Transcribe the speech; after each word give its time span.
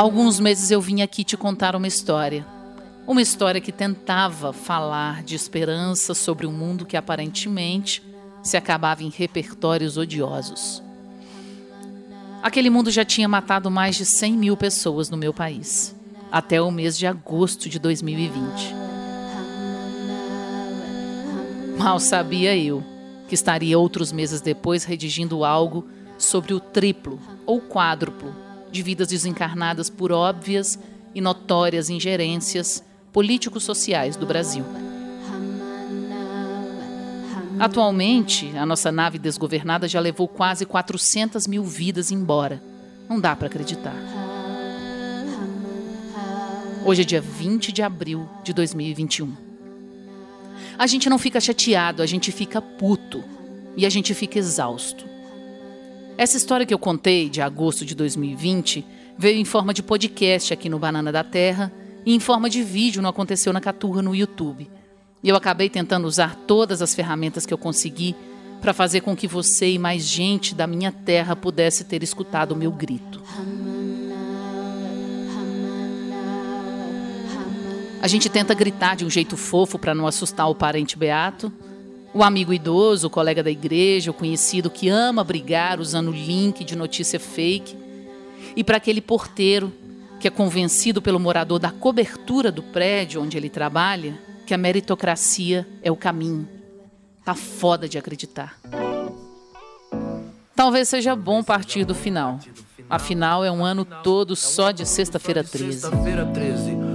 Alguns 0.00 0.40
meses 0.40 0.70
eu 0.70 0.80
vim 0.80 1.02
aqui 1.02 1.22
te 1.22 1.36
contar 1.36 1.76
uma 1.76 1.86
história. 1.86 2.46
Uma 3.06 3.20
história 3.20 3.60
que 3.60 3.70
tentava 3.70 4.50
falar 4.50 5.22
de 5.22 5.34
esperança 5.34 6.14
sobre 6.14 6.46
um 6.46 6.52
mundo 6.52 6.86
que 6.86 6.96
aparentemente 6.96 8.02
se 8.42 8.56
acabava 8.56 9.02
em 9.02 9.10
repertórios 9.10 9.98
odiosos. 9.98 10.82
Aquele 12.42 12.70
mundo 12.70 12.90
já 12.90 13.04
tinha 13.04 13.28
matado 13.28 13.70
mais 13.70 13.94
de 13.94 14.06
100 14.06 14.32
mil 14.38 14.56
pessoas 14.56 15.10
no 15.10 15.18
meu 15.18 15.34
país, 15.34 15.94
até 16.32 16.62
o 16.62 16.70
mês 16.70 16.96
de 16.96 17.06
agosto 17.06 17.68
de 17.68 17.78
2020. 17.78 18.74
Mal 21.76 22.00
sabia 22.00 22.56
eu 22.56 22.82
que 23.28 23.34
estaria 23.34 23.78
outros 23.78 24.12
meses 24.12 24.40
depois 24.40 24.84
redigindo 24.84 25.44
algo 25.44 25.86
sobre 26.16 26.54
o 26.54 26.58
triplo 26.58 27.20
ou 27.44 27.60
quádruplo 27.60 28.49
de 28.70 28.82
vidas 28.82 29.08
desencarnadas 29.08 29.90
por 29.90 30.12
óbvias 30.12 30.78
e 31.14 31.20
notórias 31.20 31.90
ingerências 31.90 32.84
políticos 33.12 33.64
sociais 33.64 34.16
do 34.16 34.26
Brasil. 34.26 34.64
Atualmente, 37.58 38.56
a 38.56 38.64
nossa 38.64 38.90
nave 38.90 39.18
desgovernada 39.18 39.86
já 39.86 40.00
levou 40.00 40.26
quase 40.26 40.64
400 40.64 41.46
mil 41.46 41.62
vidas 41.62 42.10
embora. 42.10 42.62
Não 43.08 43.20
dá 43.20 43.36
para 43.36 43.48
acreditar. 43.48 43.94
Hoje 46.86 47.02
é 47.02 47.04
dia 47.04 47.20
20 47.20 47.72
de 47.72 47.82
abril 47.82 48.26
de 48.42 48.54
2021. 48.54 49.36
A 50.78 50.86
gente 50.86 51.10
não 51.10 51.18
fica 51.18 51.38
chateado, 51.38 52.02
a 52.02 52.06
gente 52.06 52.32
fica 52.32 52.62
puto 52.62 53.22
e 53.76 53.84
a 53.84 53.90
gente 53.90 54.14
fica 54.14 54.38
exausto. 54.38 55.09
Essa 56.20 56.36
história 56.36 56.66
que 56.66 56.74
eu 56.74 56.78
contei 56.78 57.30
de 57.30 57.40
agosto 57.40 57.82
de 57.82 57.94
2020 57.94 58.84
veio 59.16 59.38
em 59.38 59.44
forma 59.46 59.72
de 59.72 59.82
podcast 59.82 60.52
aqui 60.52 60.68
no 60.68 60.78
Banana 60.78 61.10
da 61.10 61.24
Terra 61.24 61.72
e 62.04 62.14
em 62.14 62.20
forma 62.20 62.50
de 62.50 62.62
vídeo 62.62 63.00
no 63.00 63.08
Aconteceu 63.08 63.54
na 63.54 63.60
Caturra 63.62 64.02
no 64.02 64.14
YouTube. 64.14 64.70
E 65.22 65.28
eu 65.30 65.34
acabei 65.34 65.70
tentando 65.70 66.06
usar 66.06 66.36
todas 66.46 66.82
as 66.82 66.94
ferramentas 66.94 67.46
que 67.46 67.54
eu 67.54 67.56
consegui 67.56 68.14
para 68.60 68.74
fazer 68.74 69.00
com 69.00 69.16
que 69.16 69.26
você 69.26 69.70
e 69.70 69.78
mais 69.78 70.02
gente 70.02 70.54
da 70.54 70.66
minha 70.66 70.92
terra 70.92 71.34
pudesse 71.34 71.84
ter 71.84 72.02
escutado 72.02 72.52
o 72.52 72.56
meu 72.56 72.70
grito. 72.70 73.22
A 78.02 78.08
gente 78.08 78.28
tenta 78.28 78.52
gritar 78.52 78.94
de 78.94 79.06
um 79.06 79.10
jeito 79.10 79.38
fofo 79.38 79.78
para 79.78 79.94
não 79.94 80.06
assustar 80.06 80.50
o 80.50 80.54
parente 80.54 80.98
beato, 80.98 81.50
o 82.12 82.22
amigo 82.22 82.52
idoso, 82.52 83.06
o 83.06 83.10
colega 83.10 83.42
da 83.42 83.50
igreja, 83.50 84.10
o 84.10 84.14
conhecido 84.14 84.70
que 84.70 84.88
ama 84.88 85.22
brigar 85.22 85.80
usando 85.80 86.10
link 86.10 86.64
de 86.64 86.76
notícia 86.76 87.20
fake, 87.20 87.76
e 88.56 88.64
para 88.64 88.76
aquele 88.76 89.00
porteiro 89.00 89.72
que 90.18 90.28
é 90.28 90.30
convencido 90.30 91.00
pelo 91.00 91.18
morador 91.18 91.58
da 91.58 91.70
cobertura 91.70 92.52
do 92.52 92.62
prédio 92.62 93.22
onde 93.22 93.36
ele 93.36 93.48
trabalha 93.48 94.18
que 94.44 94.52
a 94.52 94.58
meritocracia 94.58 95.66
é 95.82 95.90
o 95.90 95.96
caminho. 95.96 96.48
Tá 97.24 97.34
foda 97.34 97.88
de 97.88 97.96
acreditar. 97.96 98.58
Talvez 100.54 100.88
seja 100.88 101.16
bom 101.16 101.42
partir 101.42 101.84
do 101.84 101.94
final. 101.94 102.38
Afinal, 102.88 103.44
é 103.44 103.50
um 103.50 103.64
ano 103.64 103.84
todo 104.02 104.34
só 104.34 104.72
de 104.72 104.84
sexta-feira 104.84 105.44
13. 105.44 105.86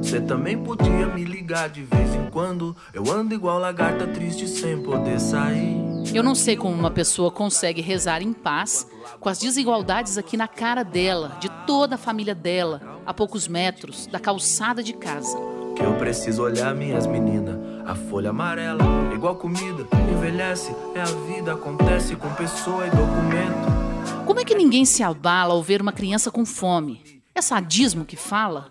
Sexta-feira 0.00 0.02
13. 0.02 0.08
Você 0.10 0.20
também 0.20 0.58
podia 0.58 1.06
me 1.06 1.24
ligar 1.24 1.68
de 1.68 1.82
vez 1.82 2.14
em 2.14 2.30
quando. 2.30 2.76
Eu 2.92 3.10
ando 3.10 3.34
igual 3.34 3.58
lagarta 3.58 4.06
triste 4.06 4.48
sem 4.48 4.82
poder 4.82 5.20
sair. 5.20 5.76
Eu 6.14 6.22
não 6.22 6.34
sei 6.34 6.56
como 6.56 6.74
uma 6.74 6.90
pessoa 6.90 7.30
consegue 7.30 7.80
rezar 7.80 8.22
em 8.22 8.32
paz 8.32 8.86
com 9.20 9.28
as 9.28 9.38
desigualdades 9.38 10.16
aqui 10.16 10.36
na 10.36 10.48
cara 10.48 10.82
dela, 10.82 11.36
de 11.40 11.48
toda 11.66 11.94
a 11.94 11.98
família 11.98 12.34
dela, 12.34 13.00
a 13.06 13.12
poucos 13.12 13.46
metros 13.46 14.06
da 14.06 14.18
calçada 14.18 14.82
de 14.82 14.94
casa 14.94 15.38
que 15.76 15.86
eu 15.86 15.94
preciso 15.94 16.42
olhar 16.42 16.74
minhas 16.74 17.06
meninas. 17.06 17.56
A 17.86 17.94
folha 17.94 18.30
amarela, 18.30 18.84
igual 19.14 19.36
comida, 19.36 19.86
envelhece, 20.14 20.74
é 20.94 21.00
a 21.00 21.04
vida, 21.04 21.54
acontece 21.54 22.14
com 22.16 22.28
pessoa 22.34 22.86
e 22.86 22.90
documento. 22.90 24.26
Como 24.26 24.38
é 24.38 24.44
que 24.44 24.54
ninguém 24.54 24.84
se 24.84 25.02
abala 25.02 25.54
ao 25.54 25.62
ver 25.62 25.80
uma 25.80 25.92
criança 25.92 26.30
com 26.30 26.44
fome? 26.44 27.22
É 27.34 27.40
sadismo 27.40 28.04
que 28.04 28.16
fala? 28.16 28.70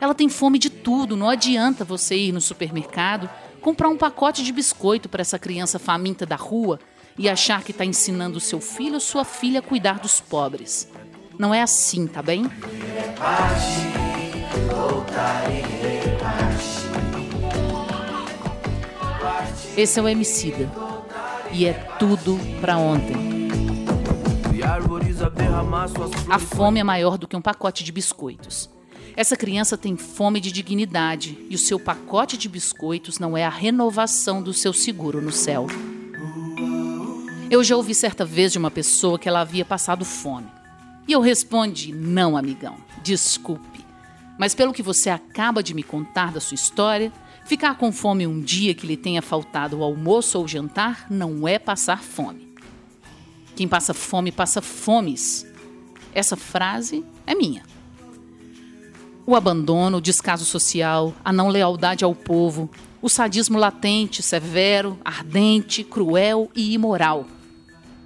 Ela 0.00 0.14
tem 0.14 0.30
fome 0.30 0.58
de 0.58 0.70
tudo, 0.70 1.14
não 1.14 1.28
adianta 1.28 1.84
você 1.84 2.16
ir 2.16 2.32
no 2.32 2.40
supermercado, 2.40 3.28
comprar 3.60 3.88
um 3.90 3.98
pacote 3.98 4.42
de 4.42 4.50
biscoito 4.50 5.08
para 5.10 5.20
essa 5.20 5.38
criança 5.38 5.78
faminta 5.78 6.24
da 6.24 6.36
rua 6.36 6.80
e 7.18 7.28
achar 7.28 7.62
que 7.62 7.70
está 7.70 7.84
ensinando 7.84 8.40
seu 8.40 8.60
filho 8.60 8.94
ou 8.94 9.00
sua 9.00 9.24
filha 9.24 9.60
a 9.60 9.62
cuidar 9.62 9.98
dos 9.98 10.18
pobres. 10.18 10.88
Não 11.38 11.52
é 11.52 11.60
assim, 11.60 12.06
tá 12.06 12.22
bem? 12.22 12.50
Esse 19.76 19.98
é 19.98 20.02
o 20.02 20.08
Emicida. 20.08 20.70
E 21.52 21.66
é 21.66 21.74
tudo 21.98 22.38
para 22.60 22.78
ontem. 22.78 23.16
A 26.28 26.38
fome 26.38 26.80
é 26.80 26.84
maior 26.84 27.18
do 27.18 27.28
que 27.28 27.36
um 27.36 27.42
pacote 27.42 27.84
de 27.84 27.92
biscoitos. 27.92 28.70
Essa 29.20 29.36
criança 29.36 29.76
tem 29.76 29.98
fome 29.98 30.40
de 30.40 30.50
dignidade 30.50 31.36
e 31.50 31.54
o 31.54 31.58
seu 31.58 31.78
pacote 31.78 32.38
de 32.38 32.48
biscoitos 32.48 33.18
não 33.18 33.36
é 33.36 33.44
a 33.44 33.50
renovação 33.50 34.42
do 34.42 34.54
seu 34.54 34.72
seguro 34.72 35.20
no 35.20 35.30
céu. 35.30 35.66
Eu 37.50 37.62
já 37.62 37.76
ouvi 37.76 37.94
certa 37.94 38.24
vez 38.24 38.50
de 38.50 38.56
uma 38.56 38.70
pessoa 38.70 39.18
que 39.18 39.28
ela 39.28 39.42
havia 39.42 39.62
passado 39.62 40.06
fome. 40.06 40.46
E 41.06 41.12
eu 41.12 41.20
respondi: 41.20 41.92
Não, 41.92 42.34
amigão, 42.34 42.78
desculpe. 43.02 43.84
Mas 44.38 44.54
pelo 44.54 44.72
que 44.72 44.82
você 44.82 45.10
acaba 45.10 45.62
de 45.62 45.74
me 45.74 45.82
contar 45.82 46.32
da 46.32 46.40
sua 46.40 46.54
história, 46.54 47.12
Ficar 47.44 47.76
com 47.76 47.92
fome 47.92 48.26
um 48.26 48.40
dia 48.40 48.74
que 48.74 48.86
lhe 48.86 48.96
tenha 48.96 49.20
faltado 49.20 49.78
o 49.78 49.82
almoço 49.82 50.38
ou 50.38 50.48
jantar 50.48 51.06
não 51.10 51.46
é 51.46 51.58
passar 51.58 52.02
fome. 52.02 52.54
Quem 53.54 53.68
passa 53.68 53.92
fome, 53.92 54.32
passa 54.32 54.62
fomes. 54.62 55.44
Essa 56.14 56.36
frase 56.36 57.04
é 57.26 57.34
minha. 57.34 57.64
O 59.30 59.36
abandono, 59.36 59.98
o 59.98 60.00
descaso 60.00 60.44
social, 60.44 61.14
a 61.24 61.32
não 61.32 61.46
lealdade 61.46 62.04
ao 62.04 62.12
povo, 62.12 62.68
o 63.00 63.08
sadismo 63.08 63.56
latente, 63.56 64.24
severo, 64.24 64.98
ardente, 65.04 65.84
cruel 65.84 66.50
e 66.52 66.74
imoral. 66.74 67.24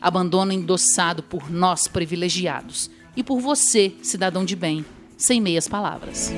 Abandono 0.00 0.50
endossado 0.50 1.22
por 1.22 1.48
nós 1.48 1.86
privilegiados 1.86 2.90
e 3.16 3.22
por 3.22 3.38
você, 3.38 3.94
cidadão 4.02 4.44
de 4.44 4.56
bem, 4.56 4.84
sem 5.16 5.40
meias 5.40 5.68
palavras. 5.68 6.32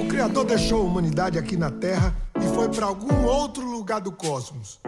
O 0.00 0.06
Criador 0.06 0.44
deixou 0.44 0.82
a 0.82 0.84
humanidade 0.84 1.36
aqui 1.36 1.56
na 1.56 1.72
Terra 1.72 2.14
e 2.40 2.54
foi 2.54 2.68
para 2.68 2.86
algum 2.86 3.24
outro 3.24 3.68
lugar 3.68 4.00
do 4.00 4.12
cosmos. 4.12 4.78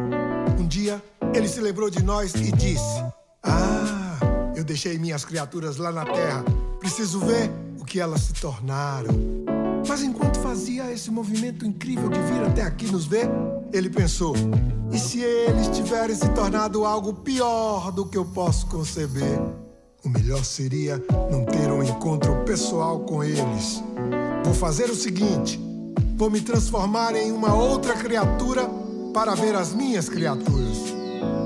Um 0.56 0.68
dia, 0.68 1.02
ele 1.34 1.48
se 1.48 1.60
lembrou 1.60 1.90
de 1.90 2.00
nós 2.00 2.32
e 2.36 2.52
disse: 2.52 3.02
Ah, 3.42 4.20
eu 4.54 4.62
deixei 4.62 4.96
minhas 4.98 5.24
criaturas 5.24 5.78
lá 5.78 5.90
na 5.90 6.04
Terra. 6.04 6.44
Preciso 6.78 7.18
ver 7.18 7.50
que 7.92 8.00
elas 8.00 8.22
se 8.22 8.32
tornaram. 8.32 9.12
Mas 9.86 10.02
enquanto 10.02 10.38
fazia 10.38 10.90
esse 10.90 11.10
movimento 11.10 11.66
incrível 11.66 12.08
de 12.08 12.18
vir 12.20 12.42
até 12.42 12.62
aqui 12.62 12.86
nos 12.86 13.04
ver, 13.04 13.28
ele 13.70 13.90
pensou: 13.90 14.34
e 14.90 14.98
se 14.98 15.20
eles 15.20 15.68
tiverem 15.68 16.16
se 16.16 16.26
tornado 16.30 16.86
algo 16.86 17.12
pior 17.12 17.92
do 17.92 18.06
que 18.06 18.16
eu 18.16 18.24
posso 18.24 18.66
conceber? 18.68 19.38
O 20.02 20.08
melhor 20.08 20.42
seria 20.42 20.96
não 21.30 21.44
ter 21.44 21.70
um 21.70 21.82
encontro 21.82 22.34
pessoal 22.46 23.00
com 23.00 23.22
eles. 23.22 23.84
Vou 24.42 24.54
fazer 24.54 24.90
o 24.90 24.96
seguinte 24.96 25.60
Vou 26.16 26.30
me 26.30 26.40
transformar 26.40 27.14
em 27.16 27.30
uma 27.30 27.54
outra 27.54 27.94
criatura 27.94 28.64
para 29.12 29.34
ver 29.34 29.54
as 29.54 29.74
minhas 29.74 30.08
criaturas. 30.08 30.78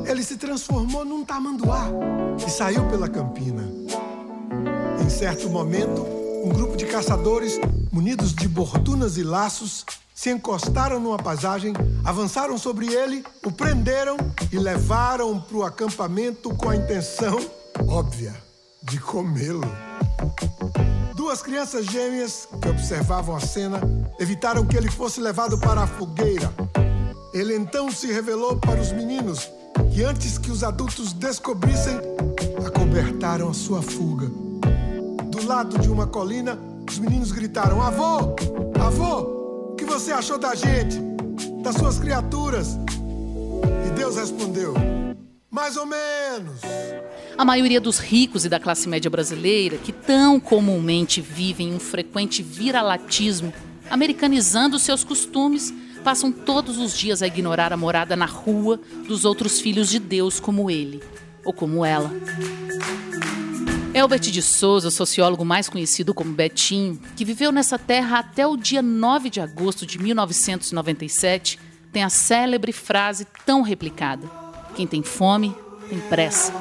Ele 0.07 0.23
se 0.23 0.37
transformou 0.37 1.05
num 1.05 1.25
tamanduá 1.25 1.89
e 2.47 2.51
saiu 2.51 2.85
pela 2.87 3.09
campina. 3.09 3.65
Em 5.03 5.09
certo 5.09 5.49
momento, 5.49 6.16
um 6.47 6.49
grupo 6.49 6.77
de 6.77 6.87
caçadores, 6.87 7.59
munidos 7.91 8.33
de 8.33 8.47
bordunas 8.47 9.17
e 9.17 9.25
laços, 9.25 9.85
se 10.15 10.31
encostaram 10.31 11.01
numa 11.01 11.19
paisagem, 11.19 11.73
avançaram 12.05 12.57
sobre 12.57 12.87
ele, 12.95 13.25
o 13.45 13.51
prenderam 13.51 14.17
e 14.53 14.57
levaram 14.57 15.41
para 15.41 15.57
o 15.57 15.65
acampamento 15.65 16.51
com 16.55 16.71
a 16.71 16.77
intenção 16.77 17.37
óbvia 17.89 18.33
de 18.81 19.01
comê-lo. 19.01 19.69
Duas 21.17 21.43
crianças 21.43 21.87
gêmeas 21.87 22.49
que 22.63 22.69
observavam 22.69 23.35
a 23.35 23.41
cena 23.41 23.81
evitaram 24.21 24.65
que 24.65 24.77
ele 24.77 24.91
fosse 24.91 25.21
levado 25.21 25.59
para 25.59 25.83
a 25.83 25.87
fogueira. 25.87 26.53
Ele 27.35 27.57
então 27.57 27.91
se 27.91 28.07
revelou 28.07 28.57
para 28.57 28.81
os 28.81 28.93
meninos, 28.93 29.51
que 29.93 30.05
antes 30.05 30.39
que 30.39 30.53
os 30.53 30.63
adultos 30.63 31.13
descobrissem, 31.13 32.01
acobertaram 32.65 33.51
a 33.51 33.55
sua 33.55 33.83
fuga. 33.83 34.46
Do 35.47 35.51
lado 35.51 35.79
de 35.79 35.89
uma 35.89 36.09
colina, 36.09 36.59
os 36.91 36.99
meninos 36.99 37.31
gritaram: 37.31 37.81
Avô! 37.81 38.35
Avô! 38.81 39.71
O 39.71 39.77
que 39.77 39.85
você 39.85 40.11
achou 40.11 40.39
da 40.39 40.57
gente? 40.57 40.99
Das 41.63 41.77
suas 41.77 42.01
criaturas? 42.01 42.77
E 43.87 43.91
Deus 43.91 44.17
respondeu: 44.17 44.75
Mais 45.49 45.77
ou 45.77 45.87
menos. 45.87 46.63
A 47.39 47.45
maioria 47.45 47.81
dos 47.81 48.01
ricos 48.01 48.45
e 48.45 48.49
da 48.49 48.59
classe 48.59 48.89
média 48.89 49.09
brasileira, 49.09 49.79
que 49.79 49.93
tão 49.93 50.41
comumente 50.41 51.21
vivem 51.21 51.73
um 51.73 51.79
frequente 51.79 52.43
viralatismo, 52.43 53.55
americanizando 53.89 54.81
seus 54.81 55.05
costumes, 55.05 55.73
passam 56.03 56.33
todos 56.33 56.77
os 56.77 56.93
dias 56.99 57.23
a 57.23 57.27
ignorar 57.29 57.73
a 57.73 57.77
morada 57.77 58.17
na 58.17 58.27
rua 58.27 58.81
dos 59.07 59.25
outros 59.25 59.61
filhos 59.61 59.89
de 59.89 60.01
Deus 60.01 60.41
como 60.41 60.69
ele 60.69 61.01
ou 61.45 61.53
como 61.53 61.85
ela. 61.85 62.11
Elbert 63.97 64.21
de 64.21 64.43
Souza, 64.43 64.91
sociólogo 64.91 65.43
mais 65.43 65.71
conhecido 65.71 66.13
como 66.13 66.31
Betinho, 66.31 67.01
que 67.17 67.25
viveu 67.25 67.51
nessa 67.51 67.79
terra 67.79 68.19
até 68.19 68.47
o 68.47 68.55
dia 68.55 68.83
9 68.83 69.31
de 69.31 69.41
agosto 69.41 69.87
de 69.87 69.99
1997, 69.99 71.59
tem 71.91 72.05
a 72.05 72.11
célebre 72.11 72.73
frase 72.73 73.27
tão 73.47 73.63
replicada: 73.63 74.31
Quem 74.75 74.87
tem 74.87 75.03
fome, 75.03 75.57
tem 75.89 75.99
pressa. 75.99 76.53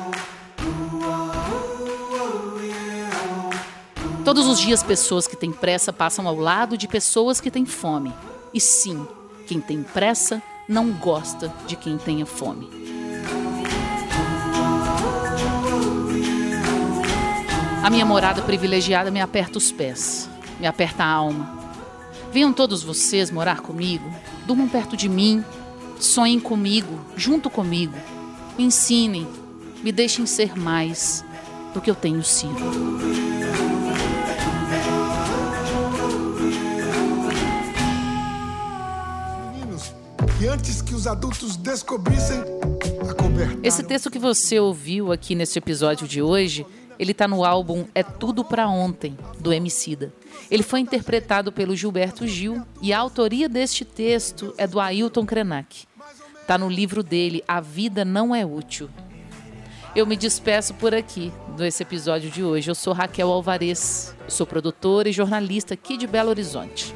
Todos 4.24 4.48
os 4.48 4.58
dias, 4.58 4.82
pessoas 4.82 5.28
que 5.28 5.36
têm 5.36 5.52
pressa 5.52 5.92
passam 5.92 6.30
ao 6.30 6.38
lado 6.38 6.78
de 6.78 6.88
pessoas 6.88 7.42
que 7.42 7.52
têm 7.52 7.66
fome. 7.66 8.14
E 8.54 8.62
sim, 8.62 9.06
quem 9.46 9.60
tem 9.60 9.84
pressa 9.84 10.42
não 10.70 10.90
gosta 10.90 11.54
de 11.68 11.76
quem 11.76 11.98
tenha 11.98 12.26
fome. 12.26 12.85
A 17.86 17.90
minha 17.92 18.04
morada 18.04 18.42
privilegiada 18.42 19.12
me 19.12 19.22
aperta 19.22 19.60
os 19.60 19.72
pés, 19.72 20.28
me 20.60 20.66
aperta 20.66 21.04
a 21.04 21.08
alma. 21.08 21.56
Venham 22.34 22.52
todos 22.52 22.82
vocês 22.82 23.30
morar 23.30 23.60
comigo, 23.60 24.12
durmam 24.48 24.68
perto 24.68 24.98
de 24.98 25.08
mim, 25.08 25.46
sonhem 26.00 26.40
comigo, 26.40 27.00
junto 27.16 27.48
comigo, 27.48 27.94
me 28.58 28.64
ensinem, 28.64 29.28
me 29.84 29.92
deixem 29.92 30.26
ser 30.26 30.58
mais 30.58 31.24
do 31.76 31.80
que 31.80 31.92
eu 31.92 31.94
tenho 31.94 32.24
sido. 32.24 32.56
e 40.42 40.48
antes 40.48 40.82
que 40.82 40.96
os 40.96 41.06
adultos 41.06 41.56
descobrissem 41.56 42.40
a 42.40 43.68
Esse 43.68 43.84
texto 43.84 44.10
que 44.10 44.20
você 44.20 44.60
ouviu 44.60 45.12
aqui 45.12 45.36
neste 45.36 45.60
episódio 45.60 46.08
de 46.08 46.22
hoje, 46.22 46.66
ele 46.98 47.12
está 47.12 47.28
no 47.28 47.44
álbum 47.44 47.86
É 47.94 48.04
Tudo 48.04 48.44
Pra 48.44 48.68
Ontem, 48.68 49.18
do 49.40 49.54
Emicida. 49.54 50.14
Ele 50.50 50.64
foi 50.64 50.80
interpretado 50.80 51.52
pelo 51.52 51.76
Gilberto 51.76 52.28
Gil 52.28 52.66
e 52.82 52.94
a 52.94 53.00
autoria 53.00 53.50
deste 53.50 53.84
texto 53.84 54.54
é 54.58 54.68
do 54.68 54.80
Ailton 54.80 55.26
Krenak. 55.26 55.86
Está 56.42 56.58
no 56.58 56.70
livro 56.70 57.02
dele 57.04 57.44
A 57.48 57.60
Vida 57.60 58.06
Não 58.06 58.36
É 58.36 58.46
Útil. 58.46 58.90
Eu 59.96 60.06
me 60.06 60.16
despeço 60.16 60.74
por 60.74 60.94
aqui 60.94 61.32
nesse 61.58 61.82
episódio 61.82 62.30
de 62.30 62.44
hoje. 62.44 62.70
Eu 62.70 62.76
sou 62.76 62.94
Raquel 62.94 63.32
Alvarez, 63.32 64.14
sou 64.28 64.46
produtora 64.46 65.10
e 65.10 65.14
jornalista 65.14 65.74
aqui 65.74 65.98
de 65.98 66.06
Belo 66.06 66.30
Horizonte. 66.30 66.94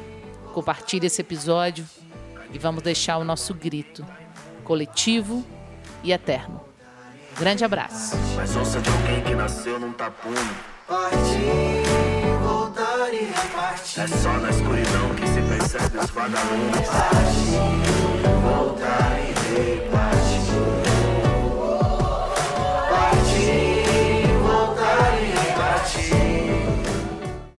Compartilhe 0.52 1.06
esse 1.06 1.20
episódio, 1.20 1.86
e 2.52 2.58
vamos 2.58 2.82
deixar 2.82 3.18
o 3.18 3.24
nosso 3.24 3.54
grito 3.54 4.04
coletivo 4.64 5.44
e 6.02 6.12
eterno. 6.12 6.69
Grande 7.40 7.64
abraço. 7.64 8.18
Mas 8.36 8.54
ouça 8.54 8.78
de 8.82 8.90
alguém 8.90 9.22
que 9.22 9.34
nasceu 9.34 9.80
num 9.80 9.94
tapume. 9.94 10.36
Partir, 10.86 11.16
voltar 12.42 13.14
e 13.14 13.24
repartir. 13.24 14.02
É 14.02 14.06
só 14.08 14.32
na 14.34 14.50
escuridão 14.50 15.14
que 15.14 15.26
se 15.26 15.40
percebe 15.40 15.96
os 15.96 16.10
vagalumes. 16.10 16.86
Partir, 16.86 18.28
voltar 18.42 19.18
e 19.20 19.32
repartir. 19.54 20.89